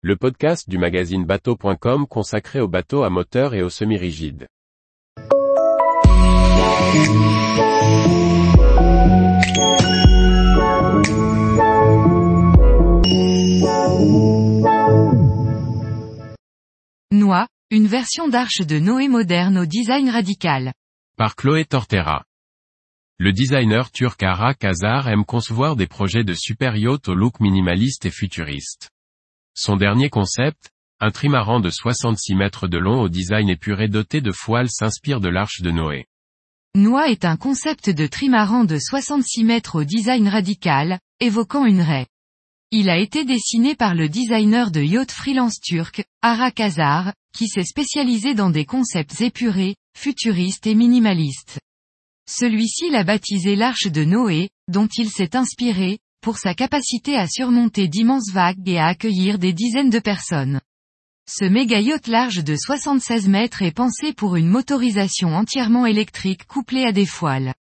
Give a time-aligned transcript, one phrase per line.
[0.00, 4.46] le podcast du magazine bateau.com consacré aux bateaux à moteur et aux semi-rigides.
[17.10, 20.72] Noix, une version d'arche de Noé moderne au design radical.
[21.16, 22.22] Par Chloé Tortera.
[23.18, 28.06] Le designer turc Arak Azar aime concevoir des projets de super yachts au look minimaliste
[28.06, 28.90] et futuriste.
[29.60, 30.70] Son dernier concept,
[31.00, 35.28] un trimaran de 66 mètres de long au design épuré doté de foiles s'inspire de
[35.28, 36.06] l'arche de Noé.
[36.76, 42.06] Noix est un concept de trimaran de 66 mètres au design radical, évoquant une raie.
[42.70, 47.64] Il a été dessiné par le designer de yacht freelance turc, Arak Azar, qui s'est
[47.64, 51.58] spécialisé dans des concepts épurés, futuristes et minimalistes.
[52.30, 57.88] Celui-ci l'a baptisé l'Arche de Noé, dont il s'est inspiré, pour sa capacité à surmonter
[57.88, 60.60] d'immenses vagues et à accueillir des dizaines de personnes.
[61.26, 66.84] Ce méga yacht large de 76 mètres est pensé pour une motorisation entièrement électrique couplée
[66.84, 67.54] à des foiles.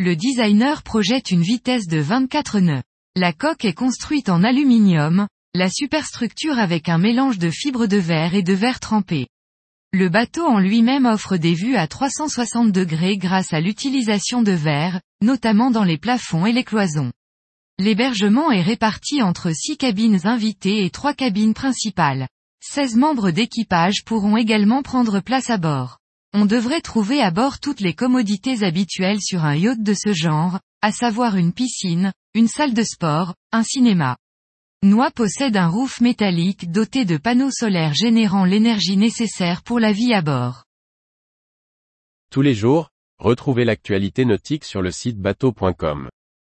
[0.00, 2.82] Le designer projette une vitesse de 24 nœuds.
[3.14, 8.34] La coque est construite en aluminium, la superstructure avec un mélange de fibres de verre
[8.34, 9.26] et de verre trempé.
[9.92, 14.98] Le bateau en lui-même offre des vues à 360 degrés grâce à l'utilisation de verre,
[15.20, 17.12] notamment dans les plafonds et les cloisons.
[17.80, 22.26] L'hébergement est réparti entre 6 cabines invitées et 3 cabines principales.
[22.60, 25.98] 16 membres d'équipage pourront également prendre place à bord.
[26.34, 30.58] On devrait trouver à bord toutes les commodités habituelles sur un yacht de ce genre,
[30.82, 34.16] à savoir une piscine, une salle de sport, un cinéma.
[34.82, 40.12] Noix possède un roof métallique doté de panneaux solaires générant l'énergie nécessaire pour la vie
[40.12, 40.64] à bord.
[42.30, 46.08] Tous les jours, retrouvez l'actualité nautique sur le site bateau.com.